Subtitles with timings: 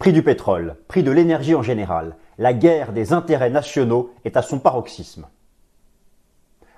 [0.00, 4.40] Prix du pétrole, prix de l'énergie en général, la guerre des intérêts nationaux est à
[4.40, 5.26] son paroxysme.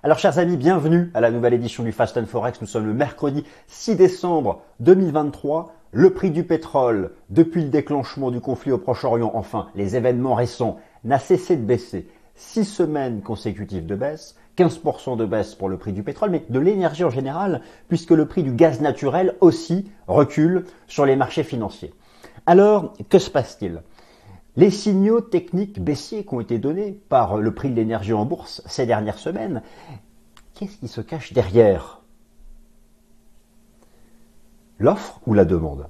[0.03, 2.61] Alors chers amis, bienvenue à la nouvelle édition du Fast and Forex.
[2.61, 5.73] Nous sommes le mercredi 6 décembre 2023.
[5.93, 10.79] Le prix du pétrole, depuis le déclenchement du conflit au Proche-Orient, enfin les événements récents,
[11.05, 12.09] n'a cessé de baisser.
[12.35, 16.59] Six semaines consécutives de baisse, 15% de baisse pour le prix du pétrole, mais de
[16.59, 21.95] l'énergie en général, puisque le prix du gaz naturel aussi recule sur les marchés financiers.
[22.47, 23.83] Alors, que se passe-t-il?
[24.57, 28.63] Les signaux techniques baissiers qui ont été donnés par le prix de l'énergie en bourse
[28.67, 29.63] ces dernières semaines,
[30.55, 32.01] qu'est-ce qui se cache derrière?
[34.79, 35.89] L'offre ou la demande?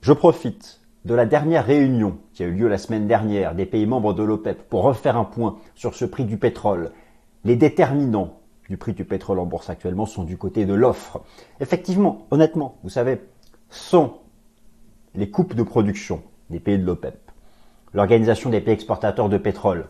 [0.00, 3.86] Je profite de la dernière réunion qui a eu lieu la semaine dernière des pays
[3.86, 6.92] membres de l'OPEP pour refaire un point sur ce prix du pétrole.
[7.44, 11.22] Les déterminants du prix du pétrole en bourse actuellement sont du côté de l'offre.
[11.60, 13.20] Effectivement, honnêtement, vous savez,
[13.72, 14.14] sont
[15.14, 17.18] les coupes de production des pays de l'OPEP,
[17.94, 19.86] l'Organisation des pays exportateurs de pétrole,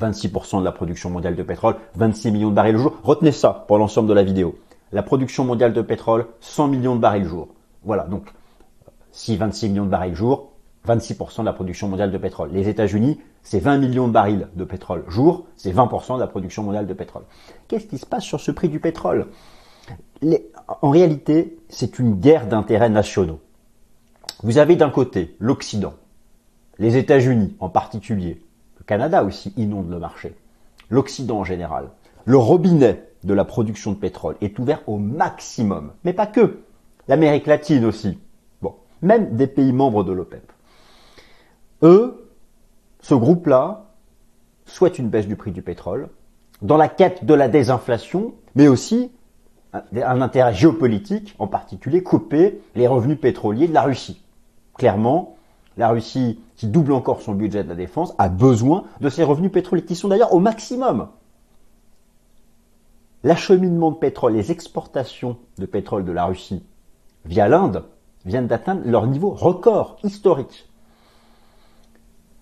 [0.00, 2.98] 26% de la production mondiale de pétrole, 26 millions de barils le jour.
[3.02, 4.58] Retenez ça pour l'ensemble de la vidéo.
[4.92, 7.48] La production mondiale de pétrole, 100 millions de barils le jour.
[7.82, 8.32] Voilà, donc
[9.10, 10.52] si 26 millions de barils le jour,
[10.86, 12.50] 26% de la production mondiale de pétrole.
[12.52, 16.62] Les États-Unis, c'est 20 millions de barils de pétrole jour, c'est 20% de la production
[16.62, 17.24] mondiale de pétrole.
[17.68, 19.28] Qu'est-ce qui se passe sur ce prix du pétrole?
[20.82, 23.40] En réalité, c'est une guerre d'intérêts nationaux.
[24.42, 25.94] Vous avez d'un côté l'Occident,
[26.78, 28.42] les États-Unis en particulier,
[28.78, 30.34] le Canada aussi inonde le marché,
[30.90, 31.90] l'Occident en général.
[32.24, 36.60] Le robinet de la production de pétrole est ouvert au maximum, mais pas que.
[37.08, 38.18] L'Amérique latine aussi.
[38.62, 40.52] Bon, même des pays membres de l'OPEP.
[41.82, 42.28] Eux,
[43.00, 43.86] ce groupe-là,
[44.64, 46.08] souhaite une baisse du prix du pétrole,
[46.62, 49.12] dans la quête de la désinflation, mais aussi
[49.94, 54.22] un intérêt géopolitique, en particulier couper les revenus pétroliers de la Russie.
[54.74, 55.36] Clairement,
[55.76, 59.52] la Russie, qui double encore son budget de la défense, a besoin de ces revenus
[59.52, 61.08] pétroliers, qui sont d'ailleurs au maximum.
[63.24, 66.64] L'acheminement de pétrole, les exportations de pétrole de la Russie
[67.24, 67.84] via l'Inde
[68.24, 70.68] viennent d'atteindre leur niveau record historique.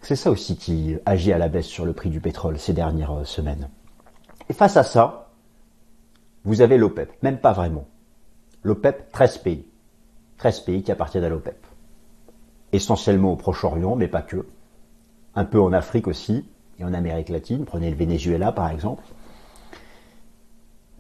[0.02, 3.26] C'est ça aussi qui agit à la baisse sur le prix du pétrole ces dernières
[3.26, 3.70] semaines.
[4.50, 5.23] Et face à ça,
[6.44, 7.86] vous avez l'OPEP, même pas vraiment.
[8.62, 9.66] L'OPEP, 13 pays.
[10.38, 11.56] 13 pays qui appartiennent à l'OPEP.
[12.72, 14.46] Essentiellement au Proche-Orient, mais pas que.
[15.34, 16.44] Un peu en Afrique aussi,
[16.78, 17.64] et en Amérique latine.
[17.64, 19.02] Prenez le Venezuela par exemple.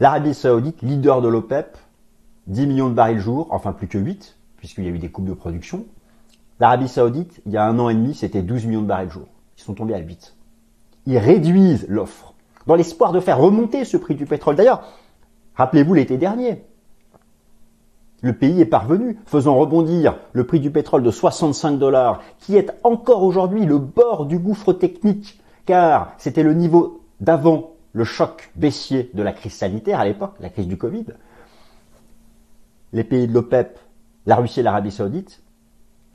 [0.00, 1.76] L'Arabie Saoudite, leader de l'OPEP,
[2.48, 5.26] 10 millions de barils jour, enfin plus que 8, puisqu'il y a eu des coupes
[5.26, 5.86] de production.
[6.60, 9.26] L'Arabie Saoudite, il y a un an et demi, c'était 12 millions de barils jour.
[9.56, 10.34] Ils sont tombés à 8.
[11.06, 12.34] Ils réduisent l'offre,
[12.66, 14.56] dans l'espoir de faire remonter ce prix du pétrole.
[14.56, 14.84] D'ailleurs,
[15.56, 16.64] Rappelez-vous l'été dernier.
[18.22, 22.70] Le pays est parvenu, faisant rebondir le prix du pétrole de 65 dollars, qui est
[22.82, 29.10] encore aujourd'hui le bord du gouffre technique, car c'était le niveau d'avant le choc baissier
[29.14, 31.04] de la crise sanitaire à l'époque, la crise du Covid.
[32.92, 33.78] Les pays de l'OPEP,
[34.26, 35.42] la Russie et l'Arabie Saoudite,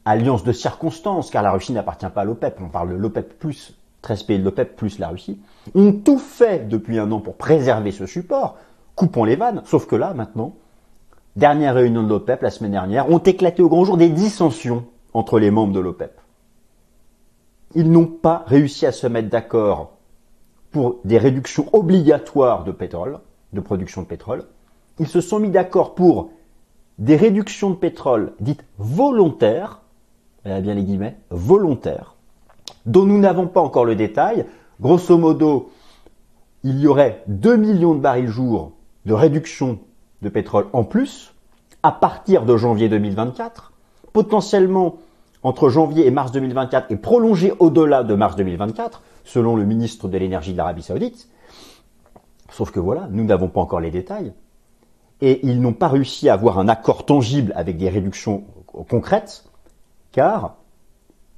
[0.04, 3.78] alliance de circonstances, car la Russie n'appartient pas à l'OPEP, on parle de l'OPEP plus
[4.02, 5.40] 13 pays de l'OPEP plus la Russie,
[5.76, 8.58] ont tout fait depuis un an pour préserver ce support,
[9.00, 9.62] coupons les vannes.
[9.64, 10.56] Sauf que là, maintenant,
[11.38, 14.84] dernière réunion de l'OPEP la semaine dernière, ont éclaté au grand jour des dissensions
[15.14, 16.20] entre les membres de l'OPEP.
[17.76, 19.94] Ils n'ont pas réussi à se mettre d'accord
[20.72, 23.20] pour des réductions obligatoires de pétrole,
[23.54, 24.44] de production de pétrole.
[25.00, 26.32] Ils se sont mis d'accord pour
[26.98, 29.80] des réductions de pétrole dites volontaires,
[30.44, 32.16] a bien les guillemets, volontaires,
[32.86, 34.46] dont nous n'avons pas encore le détail.
[34.82, 35.72] Grosso modo,
[36.64, 38.74] il y aurait 2 millions de barils jour
[39.06, 39.80] de réduction
[40.22, 41.34] de pétrole en plus
[41.84, 43.72] à partir de janvier 2024,
[44.12, 44.98] potentiellement
[45.44, 50.18] entre janvier et mars 2024 et prolongé au-delà de mars 2024, selon le ministre de
[50.18, 51.30] l'énergie de l'Arabie saoudite.
[52.52, 54.34] Sauf que voilà, nous n'avons pas encore les détails.
[55.22, 58.44] Et ils n'ont pas réussi à avoir un accord tangible avec des réductions
[58.90, 59.46] concrètes,
[60.12, 60.56] car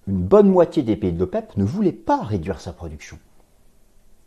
[0.08, 3.18] une bonne moitié des pays de l'OPEP ne voulaient pas réduire sa production.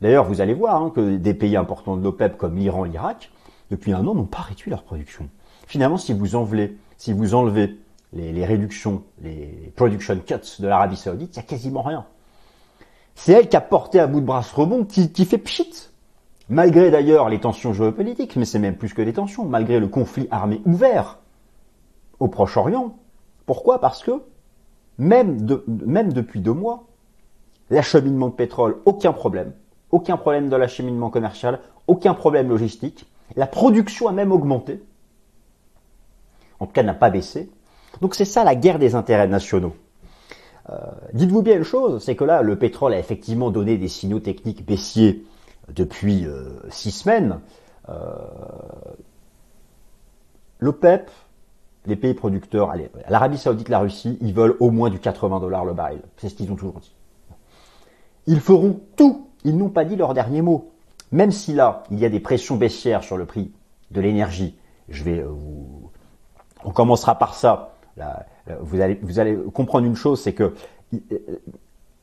[0.04, 3.30] D'ailleurs, vous allez voir hein, que des pays importants de l'OPEP comme l'Iran, l'Irak,
[3.70, 5.30] depuis un an, n'ont pas réduit leur production.
[5.66, 7.78] Finalement, si vous enlevez, si vous enlevez
[8.12, 12.04] les, réductions, les production cuts de l'Arabie Saoudite, il n'y a quasiment rien.
[13.14, 15.88] C'est elle qui a porté à bout de bras ce rebond qui, fait pchit.
[16.50, 20.28] Malgré d'ailleurs les tensions géopolitiques, mais c'est même plus que des tensions, malgré le conflit
[20.30, 21.20] armé ouvert
[22.20, 22.94] au Proche-Orient.
[23.46, 23.80] Pourquoi?
[23.80, 24.20] Parce que
[24.98, 26.88] même depuis deux mois,
[27.70, 29.54] l'acheminement de pétrole, aucun problème.
[29.94, 33.06] Aucun problème de l'acheminement commercial, aucun problème logistique.
[33.36, 34.82] La production a même augmenté.
[36.58, 37.48] En tout cas, n'a pas baissé.
[38.00, 39.72] Donc c'est ça la guerre des intérêts nationaux.
[40.68, 40.74] Euh,
[41.12, 44.66] dites-vous bien une chose, c'est que là, le pétrole a effectivement donné des signaux techniques
[44.66, 45.24] baissiers
[45.72, 47.38] depuis euh, six semaines.
[47.88, 47.94] Euh,
[50.58, 51.08] L'OPEP,
[51.86, 52.72] les pays producteurs,
[53.08, 56.00] l'Arabie Saoudite, la Russie, ils veulent au moins du 80 dollars le baril.
[56.16, 56.92] C'est ce qu'ils ont toujours dit.
[58.26, 59.28] Ils feront tout.
[59.44, 60.70] Ils n'ont pas dit leur dernier mot.
[61.12, 63.52] Même si là, il y a des pressions baissières sur le prix
[63.90, 64.56] de l'énergie,
[64.88, 65.90] je vais vous,
[66.64, 67.74] on commencera par ça.
[68.60, 70.54] vous, allez, vous allez comprendre une chose, c'est que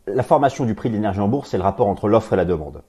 [0.08, 2.46] la formation du prix de l'énergie en bourse, c'est le rapport entre l'offre et la
[2.46, 2.84] demande.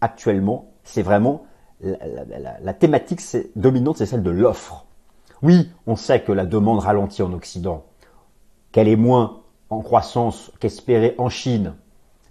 [0.00, 1.44] Actuellement, c'est vraiment
[1.80, 3.20] la, thématique
[3.54, 4.86] dominante, c'est celle de l'offre.
[5.42, 7.84] Oui, on sait que la demande ralentit en Occident,
[8.72, 11.74] qu'elle est moins en croissance qu'espérée en Chine,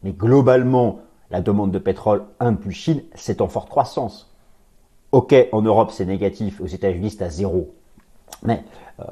[0.04, 1.00] mais globalement,
[1.36, 2.24] la demande de pétrole,
[2.62, 4.34] plus Chine, c'est en forte croissance.
[5.12, 7.76] Ok, en Europe c'est négatif, aux États-Unis c'est à zéro.
[8.44, 8.64] Mais
[9.02, 9.04] euh,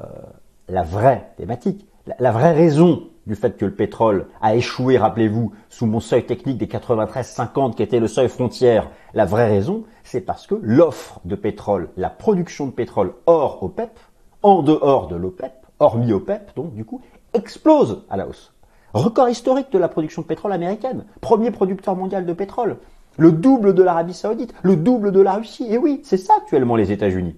[0.70, 1.86] la vraie thématique,
[2.18, 6.56] la, vraie raison du fait que le pétrole a échoué, rappelez-vous, sous mon seuil technique
[6.56, 11.34] des 93-50 qui était le seuil frontière, la vraie raison, c'est parce que l'offre de
[11.34, 13.98] pétrole, la production de pétrole hors OPEP,
[14.40, 17.02] en dehors de l'OPEP, hormis OPEP, donc du coup,
[17.34, 18.54] explose à la hausse.
[18.94, 22.78] Record historique de la production de pétrole américaine, premier producteur mondial de pétrole,
[23.16, 26.76] le double de l'Arabie saoudite, le double de la Russie, et oui, c'est ça actuellement
[26.76, 27.36] les États-Unis.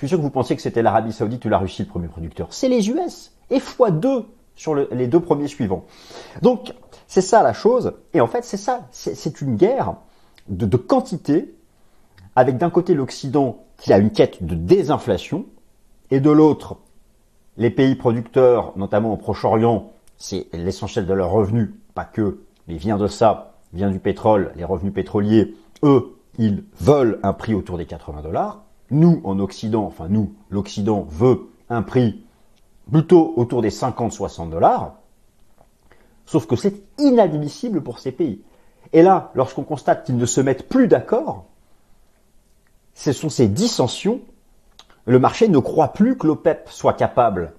[0.00, 2.08] Je suis sûr que vous pensiez que c'était l'Arabie Saoudite ou la Russie le premier
[2.08, 2.48] producteur.
[2.52, 3.32] C'est les US.
[3.50, 4.24] Et x2
[4.54, 5.84] sur les deux premiers suivants.
[6.40, 6.72] Donc,
[7.06, 7.92] c'est ça la chose.
[8.14, 8.88] Et en fait, c'est ça.
[8.92, 9.96] C'est une guerre
[10.48, 11.54] de, de quantité,
[12.34, 15.44] avec d'un côté l'Occident qui a une quête de désinflation,
[16.10, 16.78] et de l'autre,
[17.60, 22.96] les pays producteurs, notamment au Proche-Orient, c'est l'essentiel de leurs revenus, pas que, mais vient
[22.96, 27.84] de ça, vient du pétrole, les revenus pétroliers, eux, ils veulent un prix autour des
[27.84, 28.62] 80 dollars.
[28.90, 32.24] Nous, en Occident, enfin nous, l'Occident veut un prix
[32.90, 34.94] plutôt autour des 50-60 dollars.
[36.24, 38.40] Sauf que c'est inadmissible pour ces pays.
[38.94, 41.44] Et là, lorsqu'on constate qu'ils ne se mettent plus d'accord,
[42.94, 44.22] ce sont ces dissensions.
[45.06, 47.52] Le marché ne croit plus que l'OPEP soit capable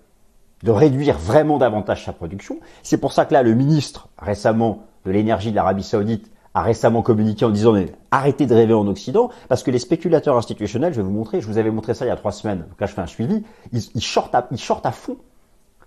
[0.63, 2.59] de réduire vraiment davantage sa production.
[2.83, 7.01] C'est pour ça que là, le ministre récemment de l'énergie de l'Arabie Saoudite a récemment
[7.01, 7.75] communiqué en disant
[8.11, 11.47] arrêtez de rêver en Occident parce que les spéculateurs institutionnels, je vais vous montrer, je
[11.47, 13.43] vous avais montré ça il y a trois semaines, donc là je fais un suivi,
[13.71, 15.17] ils, shortent, à, fond.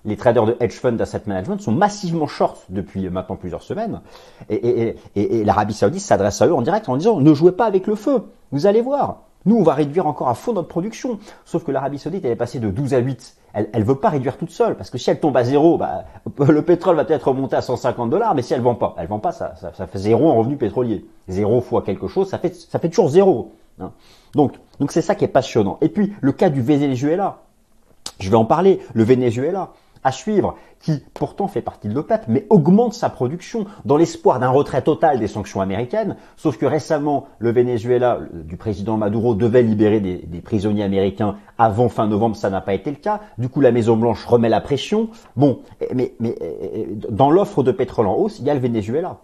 [0.07, 4.01] Les traders de hedge fund d'asset management sont massivement short depuis maintenant plusieurs semaines.
[4.49, 4.97] Et
[5.45, 8.25] l'Arabie Saoudite s'adresse à eux en direct en disant ne jouez pas avec le feu,
[8.51, 9.23] vous allez voir.
[9.47, 11.19] Nous, on va réduire encore à fond notre production.
[11.45, 13.37] Sauf que l'Arabie Saoudite, elle est passée de 12 à 8.
[13.53, 16.05] Elle ne veut pas réduire toute seule, parce que si elle tombe à zéro, bah,
[16.39, 19.21] le pétrole va peut-être remonter à 150 dollars, mais si elle vend pas, elle vend
[19.21, 21.07] pas, ça, ça, ça fait zéro en revenu pétrolier.
[21.29, 23.53] Zéro fois quelque chose, ça fait, ça fait toujours zéro.
[23.81, 23.93] Hein.
[24.35, 25.79] Donc, donc c'est ça qui est passionnant.
[25.81, 27.39] Et puis, le cas du Venezuela.
[28.21, 28.81] Je vais en parler.
[28.93, 29.71] Le Venezuela
[30.05, 34.51] à suivre, qui pourtant fait partie de l'OPEP, mais augmente sa production dans l'espoir d'un
[34.51, 36.17] retrait total des sanctions américaines.
[36.37, 41.89] Sauf que récemment, le Venezuela du président Maduro devait libérer des, des prisonniers américains avant
[41.89, 43.21] fin novembre, ça n'a pas été le cas.
[43.39, 45.09] Du coup, la Maison Blanche remet la pression.
[45.37, 45.61] Bon,
[45.95, 46.37] mais, mais
[47.09, 49.19] dans l'offre de pétrole en hausse, il y a le Venezuela.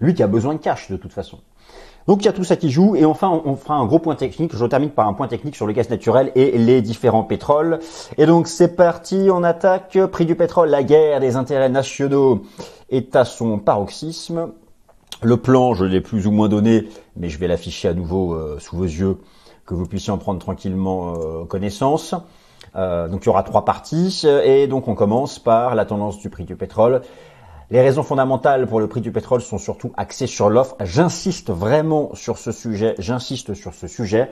[0.00, 1.38] Lui qui a besoin de cash de toute façon.
[2.08, 2.96] Donc il y a tout ça qui joue.
[2.96, 4.56] Et enfin, on fera un gros point technique.
[4.56, 7.80] Je termine par un point technique sur le gaz naturel et les différents pétroles.
[8.16, 9.98] Et donc c'est parti, on attaque.
[10.10, 12.44] Prix du pétrole, la guerre des intérêts nationaux
[12.88, 14.52] est à son paroxysme.
[15.20, 18.56] Le plan, je l'ai plus ou moins donné, mais je vais l'afficher à nouveau euh,
[18.58, 19.18] sous vos yeux,
[19.66, 22.14] que vous puissiez en prendre tranquillement euh, connaissance.
[22.74, 26.30] Euh, donc il y aura trois parties, et donc on commence par la tendance du
[26.30, 27.02] prix du pétrole.
[27.70, 30.74] Les raisons fondamentales pour le prix du pétrole sont surtout axées sur l'offre.
[30.82, 32.94] J'insiste vraiment sur ce sujet.
[32.98, 34.30] J'insiste sur ce sujet.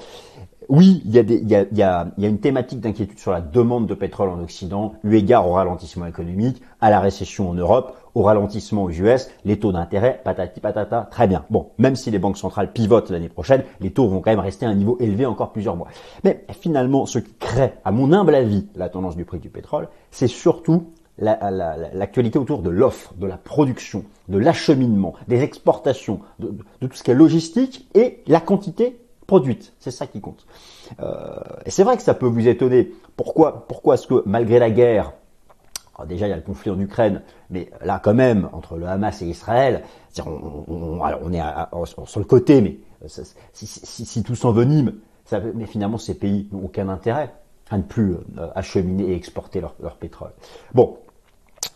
[0.70, 3.18] Oui, il y a, des, il il y a, il y a une thématique d'inquiétude
[3.18, 7.50] sur la demande de pétrole en Occident, eu égard au ralentissement économique, à la récession
[7.50, 11.44] en Europe, au ralentissement aux US, les taux d'intérêt, patati patata, très bien.
[11.50, 14.64] Bon, même si les banques centrales pivotent l'année prochaine, les taux vont quand même rester
[14.64, 15.88] à un niveau élevé encore plusieurs mois.
[16.24, 19.88] Mais finalement, ce qui crée, à mon humble avis, la tendance du prix du pétrole,
[20.10, 20.86] c'est surtout
[21.18, 27.10] l'actualité autour de l'offre, de la production, de l'acheminement, des exportations, de, tout ce qui
[27.10, 29.72] est logistique et la quantité produite.
[29.80, 30.46] C'est ça qui compte.
[31.00, 32.92] Euh, et c'est vrai que ça peut vous étonner.
[33.16, 35.14] Pourquoi, pourquoi est-ce que malgré la guerre,
[36.06, 39.22] déjà il y a le conflit en Ukraine, mais là quand même entre le Hamas
[39.22, 39.82] et Israël,
[40.26, 41.42] on, est
[42.04, 42.78] sur le côté, mais
[43.52, 44.94] si, tout s'envenime,
[45.54, 47.32] mais finalement ces pays n'ont aucun intérêt
[47.68, 50.30] à ne plus euh, acheminer et exporter leur, leur pétrole.
[50.72, 50.98] Bon,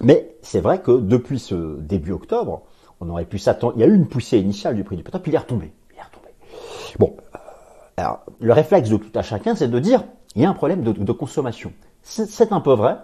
[0.01, 2.63] mais c'est vrai que depuis ce début octobre,
[3.01, 3.75] on aurait pu s'attendre.
[3.77, 5.73] Il y a eu une poussée initiale du prix du pétrole, puis il est retombé.
[5.93, 6.29] Il est retombé.
[6.99, 7.39] Bon, euh,
[7.97, 10.05] alors le réflexe de tout à chacun, c'est de dire
[10.35, 11.73] il y a un problème de, consommation.
[12.03, 12.97] C'est un peu vrai,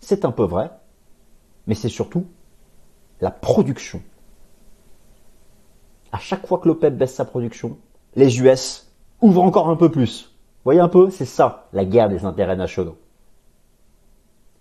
[0.00, 0.70] c'est un peu vrai,
[1.66, 2.26] mais c'est surtout
[3.20, 4.02] la production.
[6.12, 7.78] À chaque fois que l'OPEP baisse sa production,
[8.16, 10.24] les US ouvrent encore un peu plus.
[10.24, 12.98] Vous voyez un peu, c'est ça, la guerre des intérêts nationaux.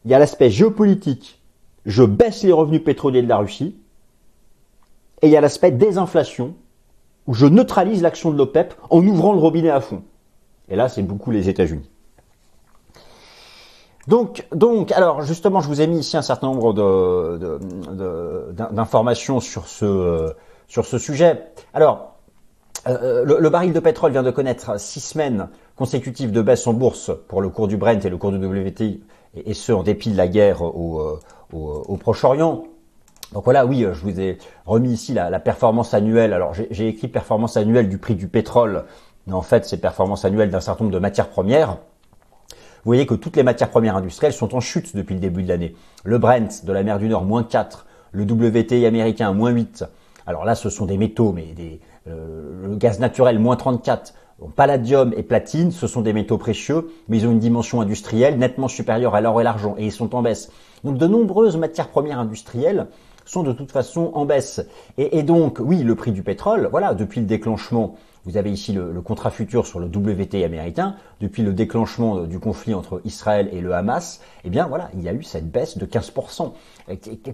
[0.06, 1.42] Il y a l'aspect géopolitique,
[1.86, 3.76] je baisse les revenus pétroliers de la Russie,
[5.22, 6.56] et il y a l'aspect désinflation,
[7.28, 10.04] où je neutralise l'action de l'OPEP en ouvrant le robinet à fond.
[10.70, 11.90] Et là, c'est beaucoup les États-Unis.
[14.08, 14.46] Donc,
[14.92, 16.74] alors justement, je vous ai mis ici un certain nombre
[18.72, 21.48] d'informations sur ce sujet.
[21.74, 22.16] Alors,
[22.88, 27.12] euh, le, baril de pétrole vient de connaître six semaines consécutives de baisse en bourse
[27.28, 29.02] pour le cours du Brent et le cours du WTI,
[29.36, 31.20] et, ce en dépit de la guerre au, euh,
[31.54, 32.64] au Proche-Orient.
[33.34, 36.34] Donc voilà, oui, je vous ai remis ici la, performance annuelle.
[36.34, 38.86] Alors j'ai écrit performance annuelle du prix du pétrole,
[39.28, 41.78] mais en fait c'est performance annuelle d'un certain nombre de matières premières.
[42.50, 45.50] Vous voyez que toutes les matières premières industrielles sont en chute depuis le début de
[45.50, 45.76] l'année.
[46.04, 47.88] Le Brent de la mer du Nord, moins 4.
[48.12, 49.86] Le WTI américain, moins 8.
[50.28, 54.14] Alors là, ce sont des métaux, mais des, euh, le gaz naturel, moins 34.
[54.56, 58.68] Palladium et platine, ce sont des métaux précieux, mais ils ont une dimension industrielle nettement
[58.68, 60.52] supérieure à l'or et l'argent, et ils sont en baisse.
[60.84, 62.88] Donc de nombreuses matières premières industrielles
[63.26, 64.62] sont de toute façon en baisse.
[64.98, 69.02] Et, donc, oui, le prix du pétrole, voilà, depuis le déclenchement, vous avez ici le,
[69.02, 73.74] contrat futur sur le WTI américain, depuis le déclenchement du conflit entre Israël et le
[73.74, 76.54] Hamas, eh bien voilà, il y a eu cette baisse de 15%.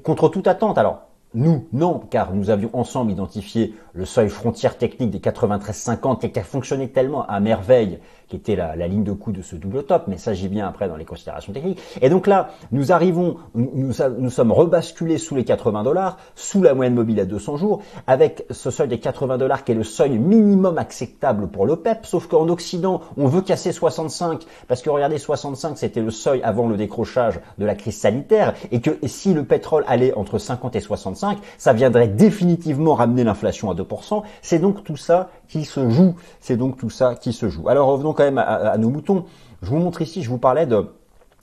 [0.03, 5.11] Contre toute attente, alors nous, non, car nous avions ensemble identifié le seuil frontière technique
[5.11, 7.99] des 93,50 et qui a fonctionné tellement à merveille
[8.31, 10.87] qui était la, ligne de coup de ce double top, mais ça j'y viens après
[10.87, 11.81] dans les considérations techniques.
[12.01, 13.91] Et donc là, nous arrivons, nous,
[14.29, 18.71] sommes rebasculés sous les 80 dollars, sous la moyenne mobile à 200 jours, avec ce
[18.71, 23.01] seuil des 80 dollars qui est le seuil minimum acceptable pour l'OPEP, sauf qu'en Occident,
[23.17, 27.65] on veut casser 65, parce que regardez, 65 c'était le seuil avant le décrochage de
[27.65, 32.07] la crise sanitaire, et que si le pétrole allait entre 50 et 65, ça viendrait
[32.07, 34.23] définitivement ramener l'inflation à 2%.
[34.41, 36.15] C'est donc tout ça qui se joue.
[36.39, 37.67] C'est donc tout ça qui se joue.
[37.67, 39.25] Alors revenons à, nos moutons.
[39.61, 40.87] Je vous montre ici, je vous parlais de,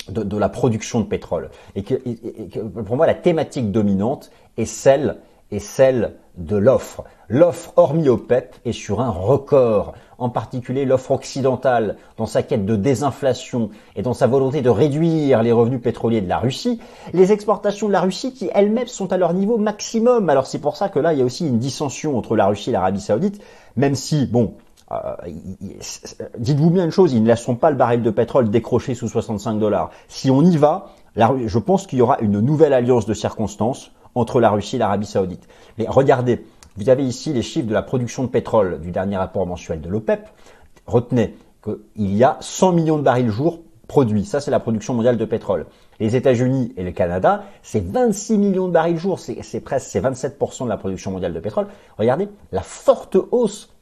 [0.09, 1.51] de, la production de pétrole.
[1.75, 1.95] Et que,
[2.61, 5.19] pour moi, la thématique dominante est celle,
[5.51, 7.05] est celle de l'offre.
[7.29, 9.95] L'offre, hormis OPEP, est sur un record.
[10.19, 15.43] En particulier l'offre occidentale, dans sa quête de désinflation et dans sa volonté de réduire
[15.43, 16.81] les revenus pétroliers de la Russie.
[17.13, 20.29] Les exportations de la Russie qui elles-mêmes sont à leur niveau maximum.
[20.29, 22.71] Alors c'est pour ça que là, il y a aussi une dissension entre la Russie
[22.71, 23.41] et l'Arabie Saoudite,
[23.77, 24.55] même si, bon,
[26.39, 29.59] dites-vous bien une chose, ils ne laisseront pas le baril de pétrole décrocher sous 65
[29.59, 29.91] dollars.
[30.09, 34.41] Si on y va, je pense qu'il y aura une nouvelle alliance de circonstances entre
[34.41, 35.47] la Russie et l'Arabie Saoudite.
[35.77, 39.47] Mais regardez, vous avez ici les chiffres de la production de pétrole du dernier rapport
[39.47, 40.29] mensuel de l'OPEP.
[40.87, 44.25] Retenez qu'il y a 100 millions de barils jour produits.
[44.25, 45.67] Ça, c'est la production mondiale de pétrole.
[45.99, 49.19] Les États-Unis et le Canada, c'est 26 millions de barils jour.
[49.19, 51.67] C'est presque, c'est 27% de la production mondiale de pétrole.
[51.99, 53.75] Regardez la forte hausse.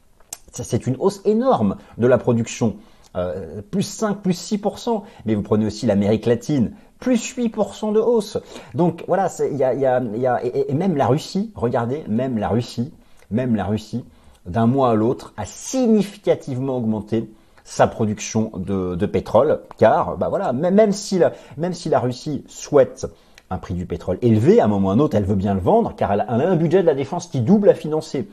[0.51, 2.77] C'est une hausse énorme de la production.
[3.15, 5.01] Euh, plus 5, plus 6%.
[5.25, 8.37] Mais vous prenez aussi l'Amérique latine, plus 8% de hausse.
[8.75, 12.37] Donc voilà, il y a, y a, y a et, même la Russie, regardez, même
[12.37, 12.93] la Russie,
[13.31, 14.05] même la Russie,
[14.45, 17.29] d'un mois à l'autre, a significativement augmenté
[17.63, 23.07] sa production de, pétrole, car bah voilà, même si la, même si la Russie souhaite
[23.49, 25.53] un prix du pétrole élevé, à un moment ou à un autre, elle veut bien
[25.53, 28.29] le vendre, car elle a un budget de la défense qui double à financer.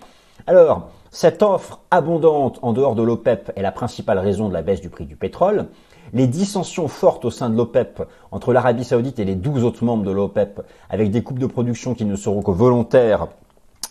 [0.46, 4.80] Alors, cette offre abondante en dehors de l'OPEP est la principale raison de la baisse
[4.80, 5.68] du prix du pétrole.
[6.12, 8.02] Les dissensions fortes au sein de l'OPEP
[8.32, 11.94] entre l'Arabie Saoudite et les 12 autres membres de l'OPEP, avec des coupes de production
[11.94, 13.28] qui ne seront que volontaires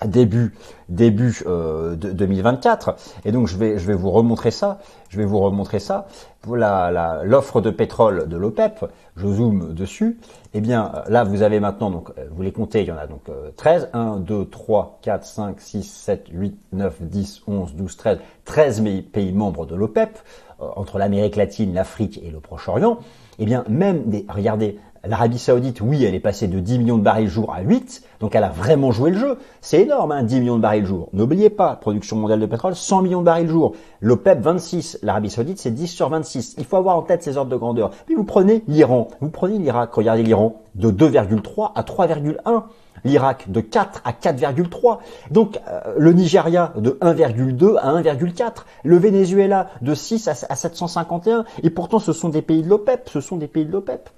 [0.05, 0.53] début
[0.89, 2.95] début euh, de 2024
[3.25, 4.79] et donc je vais je vais vous remontrer ça.
[5.10, 6.07] Je vais vous remontrer ça.
[6.51, 10.19] La l'offre de pétrole de l'OPEP je zoome dessus.
[10.53, 12.98] Et eh bien là vous avez maintenant donc euh, vous les comptez il y en
[12.98, 13.24] a donc
[13.55, 18.83] 13 1 2 3 4 5 6 7 8 9 10 11 12 13 13
[19.12, 20.19] pays membres de l'OPEP
[20.63, 23.00] euh, entre l'Amérique latine, l'Afrique et le Proche-Orient,
[23.39, 27.03] eh bien même des, regardez, l'Arabie Saoudite, oui, elle est passée de 10 millions de
[27.03, 29.38] barils jour à 8, donc elle a vraiment joué le jeu.
[29.60, 31.10] C'est énorme, hein, 10 millions de barils jour.
[31.12, 33.75] N'oubliez pas, production mondiale de pétrole, 100 millions de barils jour.
[34.00, 36.55] L'OPEP 26, l'Arabie Saoudite c'est 10 sur 26.
[36.57, 37.91] Il faut avoir en tête ces ordres de grandeur.
[38.05, 42.63] Puis vous prenez l'Iran, vous prenez l'Irak, regardez l'Iran, de 2,3 à 3,1
[43.03, 48.51] l'Irak de 4 à 4,3, donc euh, le Nigeria de 1,2 à 1,4,
[48.86, 53.19] le Venezuela de 6 à, 751, et pourtant ce sont des pays de l'OPEP, ce
[53.19, 54.10] sont des pays de l'OPEP.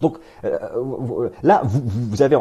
[0.00, 2.36] Donc euh, là, vous, avez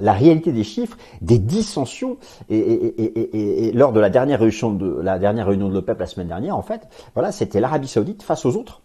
[0.00, 2.18] la réalité des chiffres, des dissensions,
[2.50, 6.56] et, lors de la dernière réunion de la dernière réunion de l'OPEP la semaine dernière,
[6.56, 8.82] en fait, voilà, c'était l'Arabie Saoudite face aux autres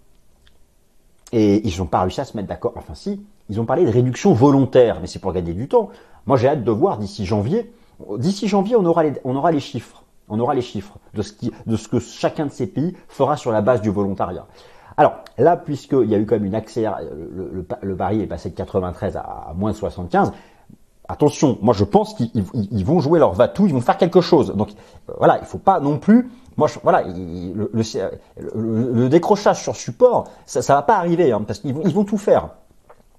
[1.34, 2.74] Et ils n'ont pas réussi à se mettre d'accord.
[2.78, 5.90] Enfin si, ils ont parlé de réduction volontaire, mais c'est pour gagner du temps.
[6.26, 7.72] Moi j'ai hâte de voir d'ici janvier.
[8.18, 10.04] D'ici janvier, on aura les, chiffres.
[10.30, 13.82] On aura les chiffres de ce que chacun de ces pays fera sur la base
[13.82, 14.48] du volontariat.
[14.98, 18.50] Alors là, puisqu'il y a eu quand même une accélération, le, le, pari est passé
[18.50, 20.32] de 93 à, moins de 75,
[21.08, 24.56] attention, moi je pense qu'ils vont jouer leur va-tout, ils vont faire quelque chose.
[24.56, 24.70] Donc
[25.18, 27.70] voilà, il faut pas non plus moi, je, voilà, le,
[28.56, 32.18] le, décrochage sur support, ça, ça va pas arriver, hein, parce qu'ils ils vont tout
[32.18, 32.50] faire.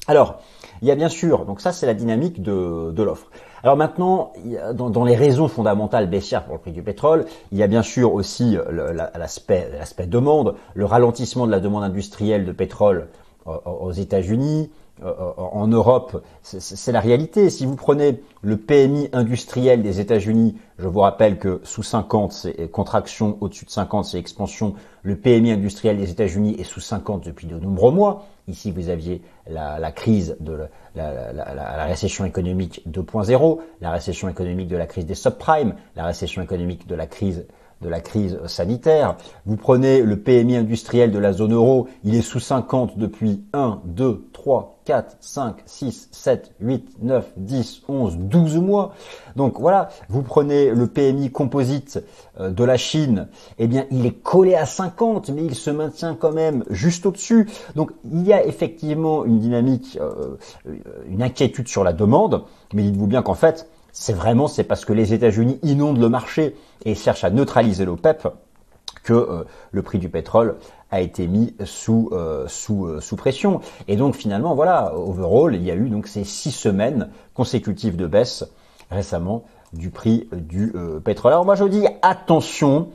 [0.08, 0.40] Alors,
[0.82, 3.30] il y a bien sûr, donc ça c'est la dynamique de, l'offre.
[3.62, 4.32] Alors maintenant,
[4.75, 8.12] dans, les raisons fondamentales baissières pour le prix du pétrole, il y a bien sûr
[8.12, 13.08] aussi l'aspect demande, le ralentissement de la demande industrielle de pétrole
[13.46, 17.50] aux États-Unis, euh, en Europe, c'est la réalité.
[17.50, 22.70] Si vous prenez le PMI industriel des États-Unis, je vous rappelle que sous 50 c'est
[22.70, 24.74] contraction, au-dessus de 50 c'est expansion.
[25.02, 28.24] Le PMI industriel des États-Unis est sous 50 depuis de nombreux mois.
[28.48, 34.76] Ici, vous aviez la, crise de la, la récession économique 2.0, la récession économique de
[34.76, 37.44] la crise des subprimes, la récession économique de la crise
[37.83, 39.16] de la crise sanitaire.
[39.45, 43.83] Vous prenez le PMI industriel de la zone euro, il est sous 50 depuis 1,
[43.85, 48.95] 2, 3, 4, 5, 6, 7, 8, 9, 10, 11, 12 mois.
[49.35, 52.02] Donc voilà, vous prenez le PMI composite
[52.40, 53.28] euh, de la Chine,
[53.59, 57.49] eh bien il est collé à 50, mais il se maintient quand même juste au-dessus.
[57.75, 60.37] Donc il y a effectivement une dynamique, euh,
[61.09, 64.92] une inquiétude sur la demande, mais dites-vous bien qu'en fait, c'est vraiment c'est parce que
[64.92, 68.28] les États-Unis inondent le marché et cherchent à neutraliser l'OPEP
[69.02, 70.56] que euh, le prix du pétrole
[70.90, 75.62] a été mis sous euh, sous euh, sous pression et donc finalement voilà overall il
[75.62, 78.44] y a eu donc ces six semaines consécutives de baisse
[78.90, 81.32] récemment du prix du pétrole.
[81.32, 82.90] Alors moi je dis attention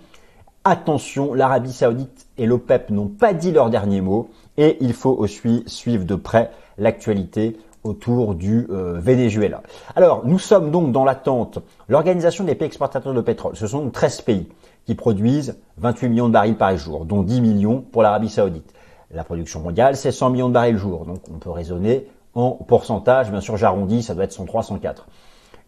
[0.64, 5.64] attention l'Arabie Saoudite et l'OPEP n'ont pas dit leur dernier mot et il faut aussi
[5.66, 9.64] suivre de près l'actualité autour du euh, Venezuela.
[9.96, 11.60] Alors, nous sommes donc dans l'attente.
[11.90, 14.48] L'Organisation des pays exportateurs de pétrole, ce sont 13 pays
[14.86, 18.74] qui produisent 28 millions de barils par jour, dont 10 millions pour l'Arabie saoudite.
[19.12, 23.30] La production mondiale, c'est 100 millions de barils jour, donc on peut raisonner en pourcentage.
[23.30, 25.08] Bien sûr, j'arrondis, ça doit être 103, 104.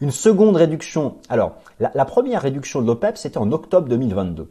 [0.02, 1.16] Une seconde réduction.
[1.30, 4.50] Alors, la, la première réduction de l'OPEP, c'était en octobre 2022.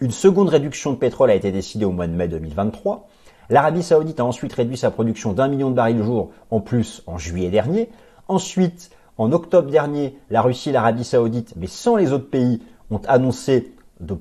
[0.00, 3.06] Une seconde réduction de pétrole a été décidée au mois de mai 2023.
[3.50, 7.02] L'Arabie saoudite a ensuite réduit sa production d'un million de barils le jour en plus
[7.06, 7.90] en juillet dernier.
[8.28, 13.00] Ensuite, en octobre dernier, la Russie et l'Arabie saoudite, mais sans les autres pays, ont
[13.08, 13.74] annoncé
[14.08, 14.16] euh,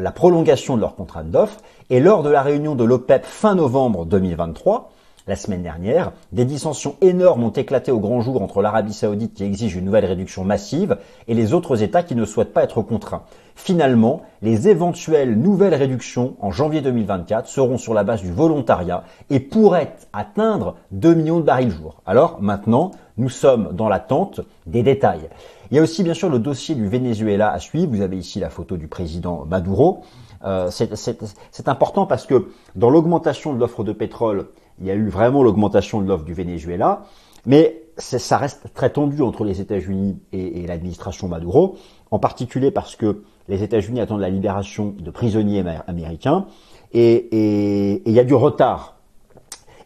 [0.00, 1.60] la prolongation de leur contrat d'offres.
[1.90, 4.90] Et lors de la réunion de l'OPEP fin novembre 2023,
[5.26, 9.44] la semaine dernière, des dissensions énormes ont éclaté au grand jour entre l'Arabie saoudite qui
[9.44, 13.22] exige une nouvelle réduction massive et les autres États qui ne souhaitent pas être contraints.
[13.54, 19.40] Finalement, les éventuelles nouvelles réductions en janvier 2024 seront sur la base du volontariat et
[19.40, 22.00] pourraient atteindre 2 millions de barils jour.
[22.06, 25.28] Alors maintenant, nous sommes dans l'attente des détails.
[25.70, 27.92] Il y a aussi bien sûr le dossier du Venezuela à suivre.
[27.94, 30.02] Vous avez ici la photo du président Maduro.
[30.44, 34.46] Euh, c'est important parce que dans l'augmentation de l'offre de pétrole
[34.80, 37.04] il y a eu vraiment l'augmentation de l'offre du Venezuela,
[37.46, 41.76] mais ça reste très tendu entre les États-Unis et, l'administration Maduro,
[42.10, 46.46] en particulier parce que les États-Unis attendent la libération de prisonniers américains
[46.92, 48.96] et il y a du retard.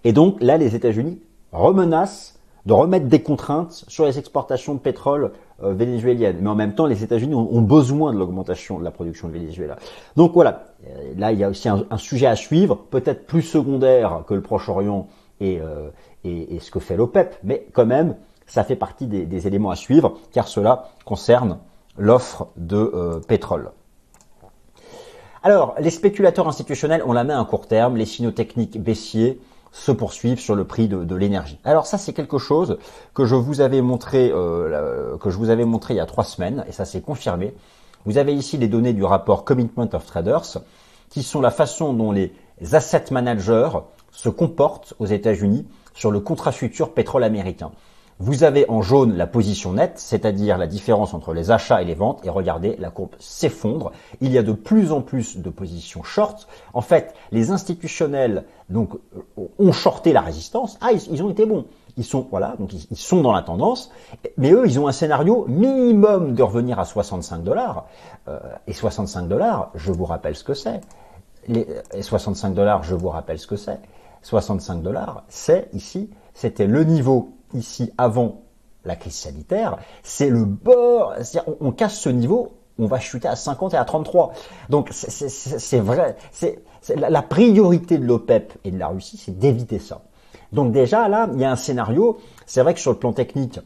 [0.05, 1.21] Et donc là, les États-Unis
[1.53, 6.39] remenacent de remettre des contraintes sur les exportations de pétrole euh, vénézuéliennes.
[6.41, 9.77] Mais en même temps, les États-Unis ont, besoin de l'augmentation de la production de Venezuela.
[10.17, 14.25] Donc voilà, euh, là il y a aussi un, sujet à suivre, peut-être plus secondaire
[14.27, 15.07] que le Proche-Orient
[15.41, 15.91] et, euh,
[16.25, 19.77] et, ce que fait l'OPEP, mais quand même, ça fait partie des, des, éléments à
[19.77, 21.59] suivre, car cela concerne
[21.97, 23.71] l'offre de pétrole.
[25.45, 29.41] Alors, les spéculateurs institutionnels ont la main à court terme, les signaux techniques baissiers,
[29.75, 31.59] se poursuivre sur le prix de, l'énergie.
[31.65, 32.79] Alors ça, c'est quelque chose
[33.13, 36.23] que je vous avais montré, euh, que je vous avais montré il y a trois
[36.23, 37.55] semaines, et ça s'est confirmé.
[38.07, 40.59] Vous avez ici les données du rapport Commitment of Traders,
[41.11, 42.33] qui sont la façon dont les
[42.73, 43.71] asset managers
[44.13, 47.73] se comportent aux États-Unis sur le contrat futur pétrole américain.
[48.21, 51.95] Vous avez en jaune la position nette, c'est-à-dire la différence entre les achats et les
[51.95, 53.91] ventes, et regardez, la courbe s'effondre.
[54.21, 56.47] Il y a de plus en plus de positions short.
[56.75, 60.79] En fait, les institutionnels donc euh, ont shorté la résistance.
[60.81, 61.67] Ah, ils, ont été bons.
[61.97, 63.91] Ils sont voilà, donc ils, sont dans la tendance,
[64.37, 67.87] mais eux, ils ont un scénario minimum de revenir à 65 dollars.
[68.29, 70.81] Euh, et 65 dollars, je vous rappelle ce que c'est.
[71.49, 73.81] Les, et 65 dollars, je vous rappelle ce que c'est.
[74.23, 78.43] 65 dollars, c'est ici, c'était le niveau ici avant
[78.85, 81.15] la crise sanitaire, c'est le bord,
[81.47, 84.33] on, on casse ce niveau on va chuter à 50 et à 33.
[84.69, 86.59] Donc c'est vrai, c'est
[86.97, 90.03] la priorité de l'OPEP et de la Russie, c'est d'éviter ça.
[90.53, 92.19] Donc déjà là, il y a un scénario.
[92.47, 93.61] C'est vrai que sur le plan technique,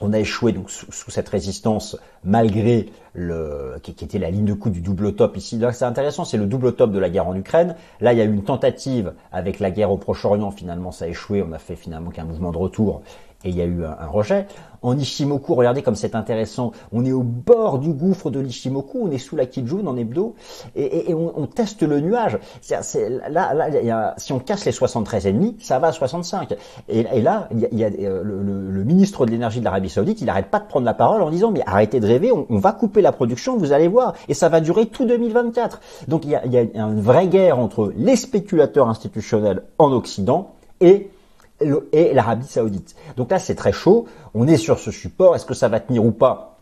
[0.00, 4.70] on a échoué donc sous, cette résistance malgré le qui, était la ligne de coup
[4.70, 5.58] du double top ici.
[5.58, 7.76] Là, c'est intéressant, c'est le double top de la guerre en Ukraine.
[8.00, 10.50] Là, il y a eu une tentative avec la guerre au Proche-Orient.
[10.50, 11.42] Finalement, ça a échoué.
[11.42, 13.02] On a fait finalement qu'un mouvement de retour
[13.46, 14.46] et il y a eu un, rejet.
[14.82, 19.10] En Ishimoku, regardez comme c'est intéressant, on est au bord du gouffre de l'Ishimoku, on
[19.10, 20.34] est sous la Kijun en hebdo,
[20.76, 22.38] et, on, teste le nuage.
[23.30, 26.54] là, là si on casse les 73 ennemis, ça va à 65.
[26.88, 30.50] Et, là, il y a, euh, le, ministre de l'énergie de l'Arabie Saoudite, il n'arrête
[30.50, 33.12] pas de prendre la parole en disant mais arrêtez de rêver, on, va couper la
[33.12, 35.80] production, vous allez voir, et ça va durer tout 2024.
[36.08, 39.92] Donc il y a, il y a une vraie guerre entre les spéculateurs institutionnels en
[39.92, 41.10] Occident et
[41.60, 42.94] et l'Arabie Saoudite.
[43.16, 44.06] Donc là, c'est très chaud.
[44.34, 45.34] On est sur ce support.
[45.36, 46.55] Est-ce que ça va tenir ou pas?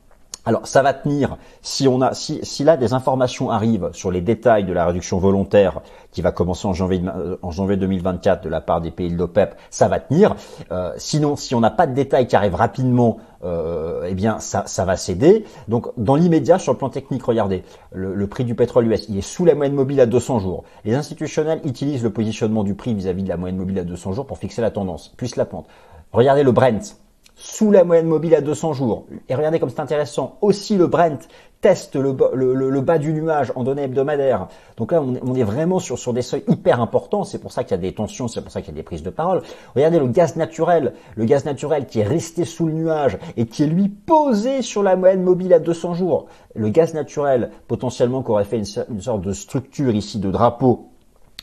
[0.44, 4.20] Alors ça va tenir si on a si, si là des informations arrivent sur les
[4.20, 5.80] détails de la réduction volontaire
[6.12, 7.02] qui va commencer en janvier
[7.42, 10.36] en janvier 2024 de la part des pays de l'OPEP, ça va tenir.
[10.70, 14.62] Euh, sinon, si on n'a pas de détails qui arrivent rapidement, euh, eh bien ça,
[14.66, 15.44] ça va céder.
[15.68, 19.22] Donc dans l'immédiat, sur le plan technique, regardez, le, prix du pétrole US, il est
[19.22, 20.64] sous la moyenne mobile à 200 jours.
[20.84, 24.12] Les institutionnels utilisent le positionnement du prix vis-à-vis -vis de la moyenne mobile à 200
[24.12, 25.66] jours pour fixer la tendance, plus la pente.
[26.12, 26.96] Regardez le Brent
[27.36, 29.06] sous la moyenne mobile à 200 jours.
[29.28, 30.38] Et regardez comme c'est intéressant.
[30.40, 31.18] Aussi le Brent
[31.60, 34.48] teste le, bas du nuage en données hebdomadaires.
[34.76, 37.24] Donc là, on est, vraiment sur, sur des seuils hyper importants.
[37.24, 38.82] C'est pour ça qu'il y a des tensions, c'est pour ça qu'il y a des
[38.82, 39.40] prises de parole.
[39.74, 43.62] Regardez le gaz naturel, le gaz naturel qui est resté sous le nuage et qui
[43.62, 46.26] est lui posé sur la moyenne mobile à 200 jours.
[46.54, 50.90] Le gaz naturel, potentiellement, qui aurait fait une, une sorte de structure ici de drapeau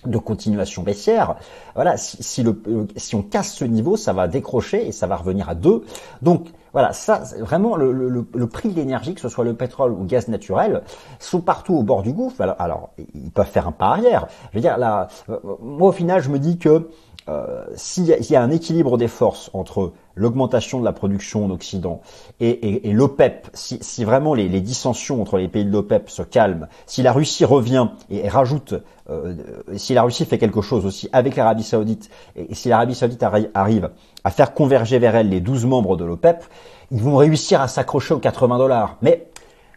[0.06, 1.36] de continuation baissière.
[1.76, 5.08] Voilà, si, si, le, euh, si on casse ce niveau, ça va décrocher et ça
[5.08, 5.84] va revenir à 2.
[6.22, 9.92] Donc voilà, ça vraiment le, le, le prix de l'énergie, que ce soit le pétrole
[9.92, 10.84] ou le gaz naturel,
[11.20, 12.42] sont partout au bord du gouffre.
[12.42, 14.28] Alors, alors ils peuvent faire un pas arrière.
[14.52, 16.90] Je veux dire, là, euh, moi au final, je me dis que
[17.30, 22.02] euh, s'il y, a un équilibre des forces entre l'augmentation de la production en Occident
[22.40, 26.24] et, et, l'OPEP, si, si, vraiment les, les, dissensions entre les pays de l'OPEP se
[26.24, 28.74] calment, si la Russie revient et, rajoute,
[29.12, 29.36] euh,
[29.78, 33.92] si la Russie fait quelque chose aussi avec l'Arabie Saoudite, et, si l'Arabie Saoudite arrive
[34.24, 36.44] à faire converger vers elle les 12 membres de l'OPEP,
[36.90, 38.98] ils vont réussir à s'accrocher aux 80 dollars.
[39.04, 39.28] Mais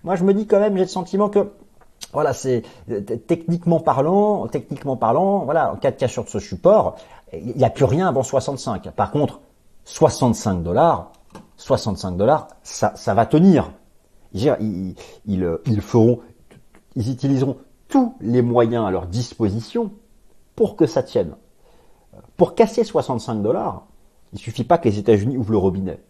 [0.03, 1.51] moi je me dis quand même, j'ai le sentiment que
[2.15, 2.63] voilà, c'est
[3.27, 6.97] techniquement parlant, techniquement parlant, voilà, en cas de cassure de ce support,
[7.33, 8.91] il n'y a plus rien avant 65.
[8.93, 9.41] Par contre,
[9.85, 11.13] 65 dollars,
[11.57, 13.71] 65 dollars, ça, va tenir.
[15.81, 16.21] Feront,
[16.97, 17.57] ils utiliseront
[17.89, 19.91] tous les moyens à leur disposition
[20.57, 21.37] pour que ça tienne.
[22.37, 23.87] Pour casser 65 dollars,
[24.33, 26.01] il suffit pas que les États-Unis ouvrent le robinet.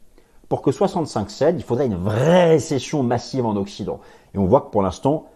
[0.49, 4.01] Pour que 65 cède, il faudrait une vraie récession massive en Occident.
[4.35, 5.27] Et on voit que pour l'instant,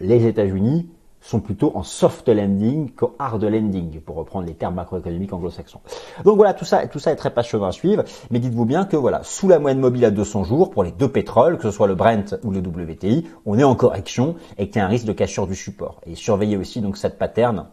[0.00, 0.88] les États-Unis
[1.24, 5.80] sont plutôt en soft landing qu'en hard landing, pour reprendre les termes macroéconomiques anglo-saxons.
[6.24, 8.96] Donc voilà, tout ça, tout ça est très passionnant à suivre, mais dites-vous bien que
[8.96, 11.86] voilà, sous la moyenne mobile à 200 jours, pour les deux pétroles, que ce soit
[11.86, 15.06] le Brent ou le WTI, on est en correction et qu'il y a un risque
[15.06, 16.02] de cassure du support.
[16.06, 17.68] Et surveillez aussi donc cette pattern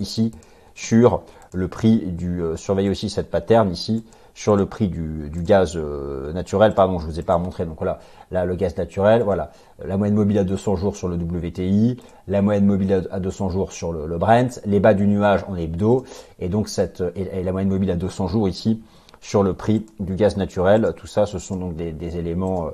[0.00, 0.32] ici
[0.74, 4.04] sur le prix du, euh, surveillez aussi cette pattern ici
[4.38, 7.98] sur le prix du, gaz euh, naturel, pardon, je vous ai pas montré, donc voilà,
[8.30, 9.50] là le gaz naturel, voilà,
[9.84, 11.96] la moyenne mobile à 200 jours sur le WTI,
[12.28, 16.04] la moyenne mobile à 200 jours sur le, Brent, les bas du nuage en hebdo,
[16.38, 18.80] et donc cette et, la moyenne mobile à 200 jours ici
[19.20, 20.92] sur le prix du gaz naturel.
[20.96, 22.70] Tout ça, ce sont donc des, éléments euh,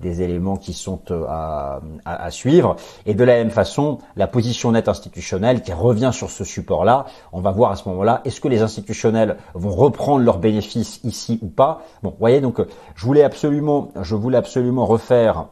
[0.00, 2.76] des éléments qui sont euh, à, à, suivre.
[3.06, 7.40] Et de la même façon, la position nette institutionnelle qui revient sur ce support-là, on
[7.40, 11.48] va voir à ce moment-là, est-ce que les institutionnels vont reprendre leurs bénéfices ici ou
[11.48, 11.82] pas?
[12.02, 12.60] Bon, voyez, donc
[12.94, 15.46] je voulais absolument, je voulais absolument refaire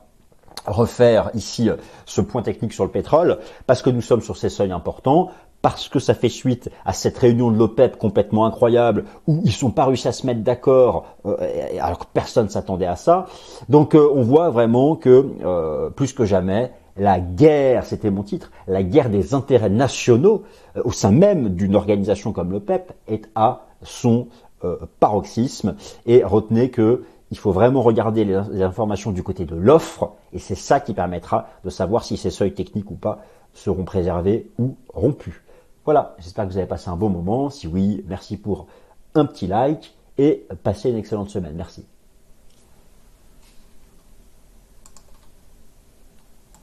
[0.67, 4.49] refaire ici euh, ce point technique sur le pétrole, parce que nous sommes sur ces
[4.49, 5.31] seuils importants,
[5.67, 9.73] parce que ça fait suite à cette réunion de l'OPEP complètement incroyable où ils sont
[9.73, 11.37] pas réussi à se mettre d'accord euh,
[11.81, 13.27] alors que personne s'attendait à ça.
[13.69, 18.53] Donc euh, on voit vraiment que euh, plus que jamais la guerre, c'était mon titre,
[18.69, 20.45] la guerre des intérêts nationaux
[20.85, 24.29] au sein même d'une organisation comme l'OPEP est à son
[25.01, 25.75] paroxysme
[26.07, 27.03] et retenez que
[27.33, 31.49] il faut vraiment regarder les informations du côté de l'offre et c'est ça qui permettra
[31.65, 35.35] de savoir si ces seuils techniques ou pas seront préservés ou rompus.
[35.87, 37.49] Voilà, j'espère que vous avez passé un bon moment.
[37.49, 38.67] Si oui, merci pour
[39.15, 41.55] un petit like et passez une excellente semaine.
[41.55, 41.87] Merci.